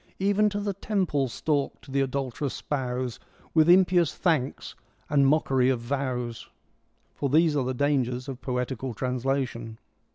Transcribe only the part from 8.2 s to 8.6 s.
of